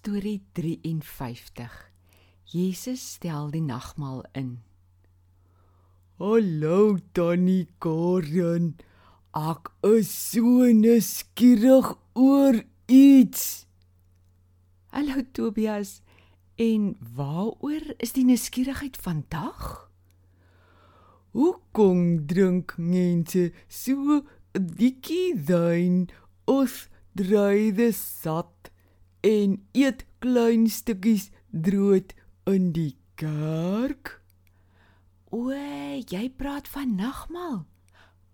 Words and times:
Storie 0.00 0.40
53. 0.54 1.68
Jesus 2.44 3.02
stel 3.12 3.50
die 3.52 3.60
nagmaal 3.60 4.22
in. 4.32 4.62
Hallo 6.16 6.96
Tannie 7.12 7.66
Karen. 7.84 8.78
Ek 9.36 9.68
is 9.84 10.08
so 10.08 10.70
nuuskierig 10.72 11.90
oor 12.16 12.62
iets. 12.88 13.66
Hallo 14.96 15.20
Tobias. 15.36 16.00
En 16.56 16.96
waaroor 17.18 17.92
is 18.00 18.16
die 18.16 18.24
nuuskierigheid 18.24 18.96
vandag? 18.96 19.90
Hoekom 21.36 22.24
drink 22.24 22.72
mense 22.80 23.50
so 23.68 24.22
bietjie 24.56 25.36
wyn 25.44 26.06
of 26.48 26.86
dry 27.12 27.68
dit 27.68 28.00
sat 28.00 28.72
en 29.26 29.58
eet 29.76 30.04
klein 30.18 30.68
stukkies 30.70 31.30
brood 31.50 32.14
in 32.48 32.70
die 32.76 32.96
kerk? 33.20 34.18
O, 35.30 35.52
jy 35.52 36.24
praat 36.34 36.68
van 36.72 36.96
nagmaal. 36.98 37.62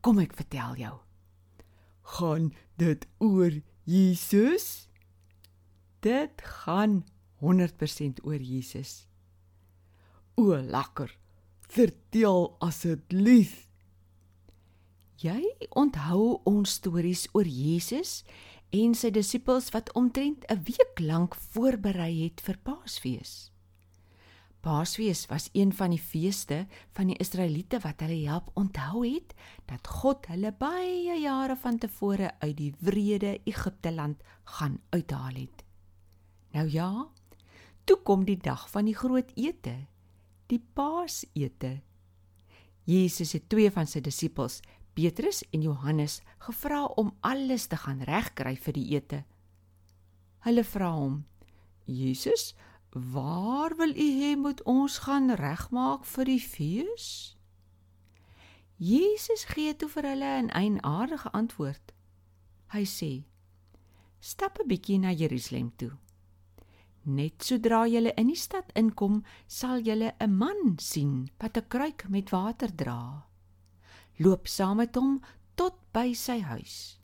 Kom 0.00 0.20
ek 0.22 0.36
vertel 0.38 0.78
jou. 0.80 0.94
Gaan 2.16 2.52
dit 2.78 3.02
oor 3.18 3.58
Jesus? 3.84 4.86
Dit 6.06 6.42
gaan 6.62 7.02
100% 7.42 8.22
oor 8.24 8.40
Jesus. 8.40 9.06
O, 10.38 10.54
lekker. 10.54 11.10
Vertel 11.66 12.54
asseblief. 12.62 13.66
Jy 15.20 15.40
onthou 15.74 16.42
ons 16.46 16.76
stories 16.78 17.24
oor 17.32 17.48
Jesus 17.48 18.20
en 18.70 18.94
sy 18.94 19.10
disippels 19.10 19.70
wat 19.74 19.92
omtrent 19.94 20.44
'n 20.50 20.62
week 20.64 21.00
lank 21.00 21.34
voorberei 21.34 22.24
het 22.24 22.40
vir 22.40 22.58
Paasfees. 22.62 23.50
Paasfees 24.60 25.26
was 25.26 25.48
een 25.52 25.72
van 25.72 25.90
die 25.90 26.00
feeste 26.02 26.66
van 26.90 27.06
die 27.06 27.18
Israeliete 27.22 27.78
wat 27.84 28.00
hulle 28.02 28.26
help 28.26 28.50
onthou 28.54 29.04
het 29.06 29.34
dat 29.70 29.86
God 29.86 30.26
hulle 30.26 30.50
baie 30.52 31.20
jare 31.20 31.56
van 31.56 31.78
tevore 31.78 32.32
uit 32.40 32.56
die 32.56 32.72
wrede 32.80 33.40
Egipte 33.44 33.92
land 33.92 34.22
gaan 34.44 34.80
uithaal 34.90 35.34
het. 35.34 35.62
Nou 36.50 36.68
ja, 36.70 37.06
toe 37.84 37.96
kom 38.02 38.24
die 38.24 38.38
dag 38.42 38.70
van 38.70 38.84
die 38.84 38.96
groot 38.96 39.30
ete, 39.34 39.86
die 40.46 40.62
Paasete. 40.74 41.80
Jesus 42.84 43.32
het 43.32 43.48
twee 43.48 43.70
van 43.70 43.86
sy 43.86 44.00
disippels 44.00 44.60
Petrus 44.96 45.42
en 45.52 45.60
Johannes 45.60 46.22
gevra 46.38 46.84
om 46.84 47.12
alles 47.20 47.66
te 47.68 47.76
gaan 47.76 48.00
regkry 48.08 48.54
vir 48.56 48.72
die 48.72 48.86
ete. 48.96 49.18
Hulle 50.46 50.64
vra 50.64 50.88
hom: 50.94 51.18
"Jesus, 51.84 52.54
waar 52.92 53.76
wil 53.76 53.92
u 53.92 54.08
hê 54.20 54.36
moet 54.36 54.62
ons 54.64 54.98
gaan 55.04 55.34
regmaak 55.36 56.04
vir 56.04 56.24
die 56.24 56.40
fees?" 56.40 57.36
Jesus 58.78 59.44
gee 59.52 59.76
toe 59.76 59.88
vir 59.88 60.08
hulle 60.12 60.32
'n 60.40 60.50
eienaardige 60.50 61.30
antwoord. 61.32 61.92
Hy 62.72 62.84
sê: 62.84 63.24
"Stap 64.20 64.58
'n 64.60 64.68
bietjie 64.68 64.98
na 64.98 65.12
Jerusalem 65.12 65.72
toe. 65.76 65.92
Net 67.04 67.44
sodra 67.44 67.86
julle 67.86 68.12
in 68.16 68.26
die 68.26 68.42
stad 68.46 68.72
inkom, 68.74 69.24
sal 69.46 69.80
julle 69.80 70.14
'n 70.20 70.36
man 70.36 70.78
sien 70.78 71.28
wat 71.38 71.56
'n 71.56 71.68
kruik 71.68 72.08
met 72.08 72.30
water 72.30 72.74
dra." 72.74 73.26
Loop 74.18 74.48
saam 74.48 74.80
met 74.82 74.96
hom 74.96 75.18
tot 75.56 75.76
by 75.92 76.12
sy 76.16 76.40
huis. 76.44 76.96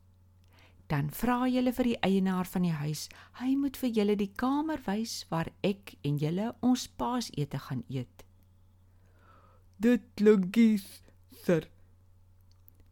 Dan 0.92 1.08
vra 1.14 1.46
julle 1.48 1.72
vir 1.72 1.88
die 1.88 2.00
eienaar 2.04 2.48
van 2.52 2.66
die 2.66 2.74
huis, 2.76 3.06
hy 3.40 3.54
moet 3.56 3.78
vir 3.80 3.94
julle 3.96 4.16
die 4.20 4.32
kamer 4.36 4.82
wys 4.84 5.22
waar 5.30 5.48
ek 5.64 5.94
en 6.04 6.18
julle 6.20 6.50
ons 6.60 6.84
paasete 7.00 7.60
gaan 7.68 7.80
eet. 7.88 8.26
Dit 9.80 10.04
klink 10.20 10.52
gister. 10.52 11.64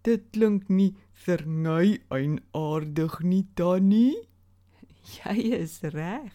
Dit 0.02 0.30
klink 0.32 0.70
nie 0.72 0.94
verny 1.12 2.00
eienaardig 2.08 3.20
nie, 3.20 3.44
Tannie. 3.54 4.16
Jy 5.18 5.36
is 5.60 5.80
reg. 5.92 6.32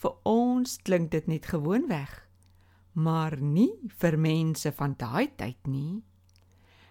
Vir 0.00 0.16
ons 0.24 0.78
klink 0.80 1.10
dit 1.12 1.26
net 1.28 1.50
gewoonweg, 1.52 2.14
maar 2.96 3.36
nie 3.36 3.74
vir 4.00 4.16
mense 4.16 4.72
van 4.78 4.96
daai 4.96 5.28
tyd 5.36 5.60
nie. 5.68 6.00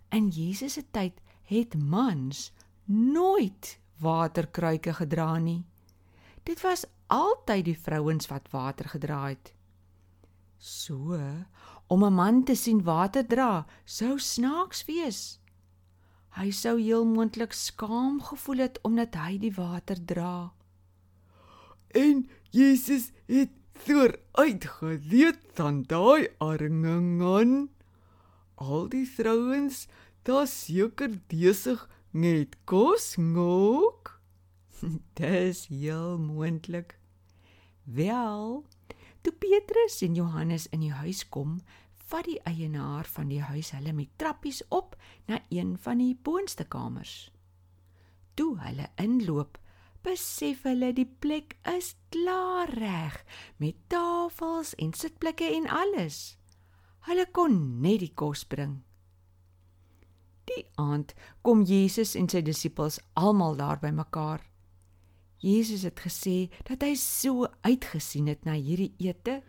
In 0.10 0.30
Jesus 0.34 0.74
se 0.74 0.84
tyd 0.92 1.14
het 1.50 1.76
mans 1.78 2.52
nooit 2.86 3.80
waterkruike 4.02 4.94
gedra 4.94 5.38
nie. 5.38 5.64
Dit 6.44 6.62
was 6.62 6.86
altyd 7.08 7.66
die 7.66 7.78
vrouens 7.78 8.30
wat 8.30 8.50
water 8.52 8.90
gedra 8.90 9.28
het. 9.28 9.54
So, 10.58 11.20
om 11.88 12.04
'n 12.04 12.14
man 12.14 12.44
te 12.44 12.56
sien 12.56 12.84
water 12.84 13.26
dra, 13.28 13.66
sou 13.86 14.20
snaaks 14.20 14.86
wees. 14.86 15.40
Hy 16.38 16.52
sou 16.52 16.80
heel 16.82 17.06
moontlik 17.06 17.54
skaam 17.54 18.22
gevoel 18.22 18.58
het 18.58 18.80
omdat 18.82 19.16
hy 19.16 19.38
die 19.38 19.54
water 19.54 20.06
dra. 20.06 20.52
En 21.88 22.30
Jesus 22.50 23.12
het 23.26 23.50
voor 23.74 24.20
uitgeweet 24.32 25.40
van 25.54 25.84
daai 25.84 26.28
arringe 26.38 27.00
al 28.60 28.90
die 28.92 29.06
vrouens 29.08 29.88
daar 30.28 30.48
seker 30.48 31.16
besig 31.32 31.86
met 32.12 32.56
kos 32.68 33.16
ngok. 33.16 34.20
Dis 35.20 35.68
heel 35.72 36.18
moontlik. 36.20 36.98
Wel, 37.84 38.66
toe 39.22 39.34
Petrus 39.34 40.02
en 40.02 40.16
Johannes 40.16 40.68
in 40.76 40.84
die 40.84 40.94
huis 40.94 41.24
kom, 41.30 41.60
vat 42.10 42.26
die 42.26 42.40
eienaar 42.50 43.08
van 43.08 43.30
die 43.32 43.42
huis 43.42 43.72
hulle 43.76 43.94
met 43.94 44.12
trappies 44.18 44.62
op 44.74 44.96
na 45.30 45.40
een 45.50 45.78
van 45.78 46.02
die 46.02 46.16
boonste 46.16 46.66
kamers. 46.66 47.32
Toe 48.34 48.58
hulle 48.60 48.90
inloop, 49.02 49.58
besef 50.04 50.64
hulle 50.68 50.92
die 50.96 51.08
plek 51.20 51.58
is 51.68 51.94
klaar 52.14 52.72
reg 52.80 53.20
met 53.58 53.76
tafels 53.92 54.76
en 54.80 54.94
sitplekke 54.94 55.48
en 55.58 55.68
alles. 55.68 56.39
Hulle 57.08 57.26
kon 57.32 57.82
net 57.82 58.02
die 58.04 58.14
kos 58.14 58.44
bring. 58.44 58.82
Die 60.50 60.66
aand 60.82 61.14
kom 61.46 61.62
Jesus 61.64 62.16
en 62.18 62.28
sy 62.32 62.42
disippels 62.46 63.00
almal 63.20 63.56
daar 63.60 63.80
by 63.82 63.92
mekaar. 63.94 64.42
Jesus 65.40 65.86
het 65.88 66.02
gesê 66.04 66.50
dat 66.68 66.84
hy 66.84 66.96
so 67.00 67.48
uitgesien 67.64 68.28
het 68.28 68.44
na 68.48 68.58
hierdie 68.58 68.92
ete. 69.00 69.40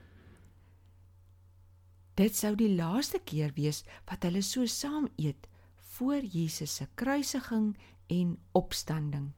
Dit 2.21 2.37
sou 2.37 2.53
die 2.55 2.71
laaste 2.77 3.19
keer 3.25 3.55
wees 3.57 3.83
wat 4.07 4.27
hulle 4.29 4.43
so 4.47 4.69
saam 4.69 5.09
eet 5.19 5.49
voor 5.97 6.23
Jesus 6.23 6.77
se 6.79 6.87
kruisiging 6.95 7.73
en 8.13 8.37
opstanding. 8.53 9.33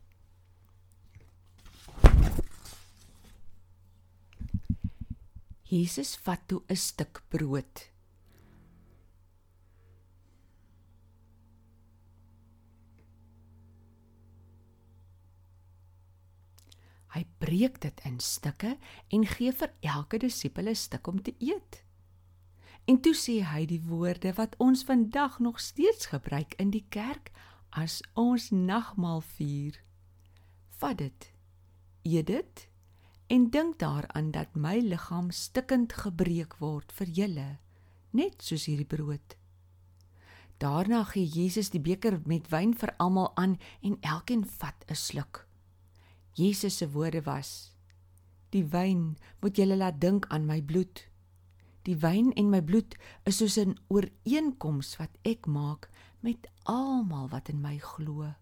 Jesus 5.73 6.17
vat 6.27 6.43
toe 6.47 6.61
'n 6.69 6.77
stuk 6.77 7.23
brood. 7.29 7.92
Hy 17.12 17.27
breek 17.39 17.81
dit 17.81 18.00
in 18.09 18.21
stukke 18.21 18.77
en 19.12 19.27
gee 19.27 19.53
vir 19.53 19.73
elke 19.81 20.19
disipel 20.19 20.69
'n 20.69 20.75
stuk 20.75 21.06
om 21.06 21.23
te 21.23 21.34
eet. 21.39 21.84
En 22.84 23.00
toe 23.00 23.15
sê 23.15 23.43
hy 23.47 23.67
die 23.67 23.81
woorde 23.81 24.33
wat 24.34 24.56
ons 24.59 24.84
vandag 24.84 25.39
nog 25.39 25.61
steeds 25.61 26.06
gebruik 26.06 26.55
in 26.59 26.71
die 26.71 26.87
kerk 26.89 27.31
as 27.71 28.00
ons 28.15 28.50
nagmaal 28.50 29.21
vier. 29.21 29.78
Vat 30.81 30.99
dit. 30.99 31.32
Eet 32.03 32.26
dit 32.26 32.69
en 33.26 33.50
dink 33.50 33.79
daaraan 33.79 34.31
dat 34.31 34.55
my 34.55 34.79
liggaam 34.79 35.31
stikkend 35.31 35.93
gebreek 35.93 36.59
word 36.61 36.93
vir 36.93 37.06
julle, 37.06 37.47
net 38.11 38.43
soos 38.43 38.67
hierdie 38.69 38.88
brood. 38.88 39.37
Daarna 40.61 41.05
gee 41.05 41.25
Jesus 41.26 41.70
die 41.70 41.81
beker 41.81 42.20
met 42.26 42.50
wyn 42.53 42.75
vir 42.75 42.93
almal 42.99 43.32
aan 43.41 43.56
en 43.81 43.97
elkeen 44.00 44.44
vat 44.44 44.85
'n 44.91 44.94
sluk. 44.94 45.47
Jesus 46.34 46.76
se 46.76 46.90
woorde 46.90 47.23
was: 47.23 47.73
Die 48.52 48.64
wyn 48.64 49.17
moet 49.40 49.56
julle 49.56 49.76
laat 49.76 50.00
dink 50.00 50.26
aan 50.29 50.46
my 50.46 50.61
bloed. 50.62 51.06
Die 51.82 51.96
wyn 51.99 52.31
en 52.38 52.50
my 52.52 52.61
bloed 52.62 52.96
is 53.29 53.40
soos 53.40 53.58
'n 53.58 53.76
ooreenkoms 53.88 54.96
wat 55.00 55.12
ek 55.23 55.46
maak 55.46 55.90
met 56.20 56.46
almal 56.64 57.29
wat 57.29 57.49
in 57.49 57.61
my 57.61 57.79
glo. 57.79 58.34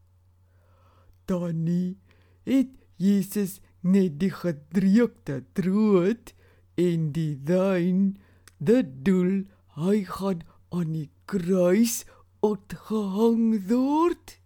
Danie 1.26 1.98
het 2.44 2.70
Jesus 2.96 3.60
net 3.80 4.18
die 4.20 4.30
gedreukte 4.30 5.44
brood 5.52 6.34
en 6.74 7.12
die 7.16 7.36
wyn 7.48 8.18
dit 8.58 9.04
doel 9.04 9.44
hy 9.80 10.04
gaan 10.04 10.42
aan 10.70 10.92
die 10.92 11.08
kruis 11.24 12.04
opgehang 12.44 13.56
word 13.70 14.36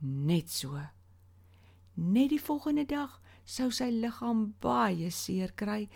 net 0.00 0.50
so 0.50 0.80
Net 1.94 2.30
die 2.30 2.40
volgende 2.40 2.84
dag 2.86 3.20
sou 3.44 3.70
sy 3.74 3.90
liggaam 3.90 4.54
baie 4.62 5.10
seer 5.10 5.52
kry 5.58 5.88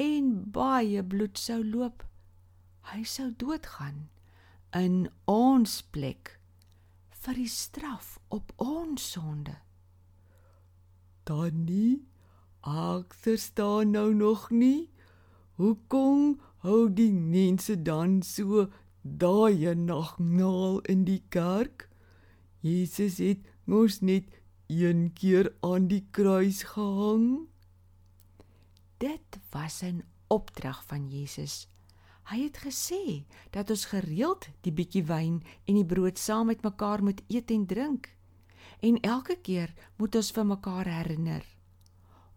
en 0.00 0.32
baie 0.52 1.02
bloed 1.02 1.38
sou 1.38 1.60
loop. 1.64 2.04
Hy 2.92 3.02
sou 3.04 3.30
doodgaan 3.38 4.08
in 4.74 5.10
ons 5.28 5.82
plek 5.94 6.38
vir 7.22 7.38
die 7.38 7.50
straf 7.50 8.16
op 8.34 8.50
ons 8.62 9.04
sonde. 9.14 9.54
Tannie, 11.28 12.02
ek 12.66 13.14
verstaan 13.14 13.92
nou 13.94 14.08
nog 14.14 14.48
nie. 14.50 14.88
Hoekom 15.60 16.40
hou 16.64 16.88
die 16.90 17.12
mense 17.12 17.76
dan 17.76 18.22
so 18.26 18.66
daai 19.02 19.74
nagmaal 19.78 20.80
in 20.90 21.04
die 21.06 21.22
kerk? 21.28 21.86
Jesus 22.62 23.20
het 23.22 23.46
mos 23.66 24.00
net 24.02 24.30
een 24.72 25.12
keer 25.12 25.52
aan 25.60 25.86
die 25.86 26.06
kruis 26.10 26.62
gehang. 26.62 27.48
Dit 28.96 29.38
was 29.50 29.82
'n 29.82 30.04
opdrag 30.26 30.84
van 30.86 31.08
Jesus. 31.08 31.68
Hy 32.22 32.42
het 32.42 32.58
gesê 32.62 33.24
dat 33.50 33.70
ons 33.70 33.84
gereeld 33.84 34.48
die 34.60 34.72
bietjie 34.72 35.04
wyn 35.04 35.42
en 35.64 35.74
die 35.74 35.86
brood 35.86 36.18
saam 36.18 36.46
met 36.46 36.62
mekaar 36.62 37.02
moet 37.02 37.22
eet 37.28 37.50
en 37.50 37.66
drink. 37.66 38.16
En 38.80 39.00
elke 39.00 39.36
keer 39.42 39.74
moet 39.96 40.14
ons 40.14 40.30
vir 40.30 40.46
mekaar 40.46 40.86
herinner. 40.86 41.44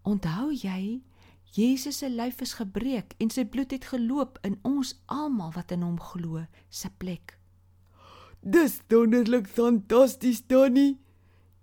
Onthou 0.01 0.51
jy, 0.53 1.01
Jesus 1.43 1.97
se 1.97 2.09
lyf 2.09 2.41
is 2.41 2.53
gebreek 2.53 3.13
en 3.17 3.29
sy 3.29 3.45
bloed 3.45 3.71
het 3.71 3.85
geloop 3.85 4.39
in 4.41 4.59
ons 4.61 4.91
almal 5.05 5.51
wat 5.55 5.71
in 5.71 5.81
hom 5.81 5.99
glo 5.99 6.45
se 6.69 6.89
plek. 6.97 7.38
Dis 8.41 8.81
wonderlik 8.89 9.47
fantasties, 9.47 10.43
Tannie. 10.45 11.04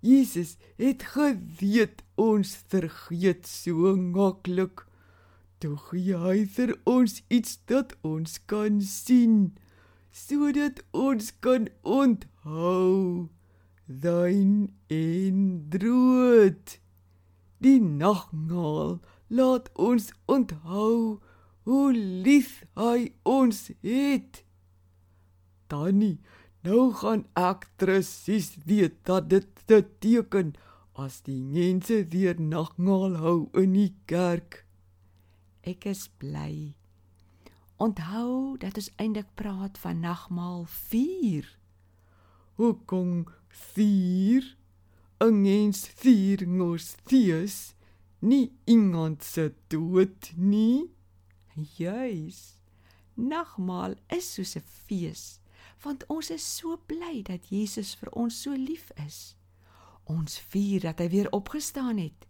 Jesus 0.03 0.57
het 0.75 1.05
geweet 1.15 2.03
ons 2.19 2.55
vergeet 2.67 3.47
so 3.47 3.95
maklik. 3.95 4.83
Toe 5.63 5.77
gee 5.87 6.17
hy 6.19 6.43
vir 6.57 6.75
ons 6.83 7.21
iets 7.31 7.55
dat 7.71 7.95
ons 8.03 8.35
kan 8.51 8.81
sien 8.83 9.53
sodat 10.13 10.83
ons 10.91 11.31
kan 11.41 11.65
onthou 11.81 13.29
thyn 13.87 14.69
in 14.91 15.39
drood 15.73 16.77
die 17.63 17.79
nagmaal 17.81 18.99
laat 19.39 19.69
ons 19.79 20.11
onthou 20.29 21.19
hoe 21.65 21.89
lief 21.95 22.59
hy 22.77 23.09
ons 23.23 23.65
het 23.81 24.43
Tannie 25.71 26.19
nou 26.63 26.91
gaan 26.99 27.25
ek 27.39 27.69
presies 27.77 28.53
weet 28.65 28.99
dat 29.05 29.29
dit 29.29 29.47
te 29.65 29.83
teken 29.99 30.53
as 30.95 31.21
die 31.27 31.41
mense 31.43 32.03
weer 32.13 32.39
nagmaal 32.39 33.17
hou 33.23 33.39
in 33.63 33.73
die 33.73 33.93
kerk 34.05 34.63
Ek 35.63 35.85
is 35.87 36.09
bly. 36.19 36.75
Onthou 37.79 38.57
dat 38.59 38.75
ons 38.75 38.89
eintlik 38.99 39.29
praat 39.39 39.77
van 39.79 40.01
nagmaal 40.03 40.65
4. 40.67 41.47
Hoekom 42.59 43.31
4? 43.47 44.43
'n 45.23 45.39
Mens 45.39 45.87
vier 45.87 46.43
mos 46.47 46.95
fees, 47.07 47.75
nie 48.19 48.51
iemand 48.67 49.23
se 49.23 49.53
dood 49.71 50.33
nie. 50.35 50.91
Juis. 51.55 52.59
Nagmaal 53.15 53.95
is 54.11 54.33
soos 54.33 54.57
'n 54.57 54.67
fees, 54.83 55.39
want 55.83 56.05
ons 56.07 56.29
is 56.31 56.43
so 56.57 56.77
bly 56.87 57.21
dat 57.27 57.49
Jesus 57.51 57.93
vir 57.99 58.11
ons 58.17 58.41
so 58.45 58.55
lief 58.55 58.91
is. 59.05 59.35
Ons 60.09 60.39
vier 60.51 60.83
dat 60.83 60.99
hy 61.03 61.09
weer 61.11 61.29
opgestaan 61.35 61.99
het. 62.01 62.27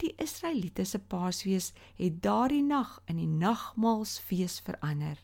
Die 0.00 0.14
Israeliete 0.22 0.84
se 0.88 0.98
Paasfees 0.98 1.72
het 1.98 2.22
daardie 2.24 2.62
nag 2.64 3.00
in 3.08 3.18
die 3.20 3.28
nagmaalsfees 3.28 4.60
verander. 4.64 5.18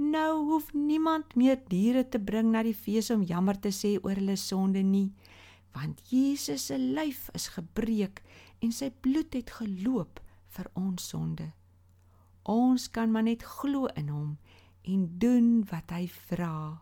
Nou 0.00 0.44
hoef 0.48 0.72
niemand 0.72 1.34
meer 1.36 1.58
diere 1.68 2.06
te 2.08 2.20
bring 2.20 2.52
na 2.52 2.62
die 2.64 2.76
fees 2.76 3.10
om 3.12 3.24
jammer 3.24 3.56
te 3.60 3.72
sê 3.72 3.96
oor 4.00 4.16
hulle 4.16 4.36
sonde 4.40 4.82
nie, 4.84 5.10
want 5.76 6.00
Jesus 6.08 6.68
se 6.68 6.76
lyf 6.80 7.28
is 7.36 7.50
gebreek 7.56 8.22
en 8.64 8.72
sy 8.72 8.90
bloed 9.04 9.36
het 9.36 9.52
geloop 9.60 10.20
vir 10.56 10.70
ons 10.76 11.08
sonde. 11.12 11.50
Ons 12.48 12.88
kan 12.92 13.12
maar 13.12 13.28
net 13.28 13.44
glo 13.44 13.88
in 13.96 14.08
hom 14.12 14.30
en 14.82 15.18
doen 15.18 15.50
wat 15.70 15.92
hy 15.94 16.06
vra. 16.28 16.80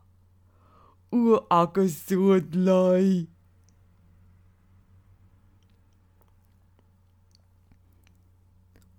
O, 1.11 1.41
ek 1.51 1.79
is 1.81 1.97
so 2.05 2.37
bly. 2.41 3.27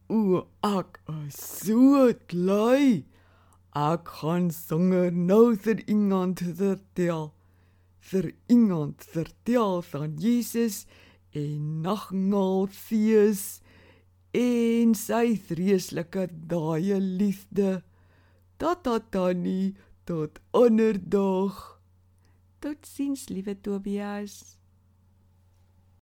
O, 0.10 0.48
ek 0.66 1.00
is 1.13 1.38
so 1.38 2.10
bly. 2.31 3.06
Ek 3.78 4.10
gaan 4.19 4.50
sanger 4.50 5.13
nou 5.13 5.54
vir 5.54 5.84
iemand 5.86 6.42
vertel. 6.42 7.30
Vir 8.10 8.31
iemand 8.50 9.06
vertel 9.06 9.84
van 9.86 10.16
Jesus 10.18 10.88
en 11.38 11.84
nagmaalfees 11.86 13.60
en 14.34 14.95
sy 14.98 15.38
vreeslike 15.38 16.25
daai 16.50 16.98
liefde. 16.98 17.84
Tata 18.60 19.00
Tannie 19.00 19.74
tot 20.04 20.42
ander 20.52 20.98
dag. 21.00 21.80
Totsiens, 22.60 23.30
liewe 23.32 23.56
Tobias. 23.56 24.59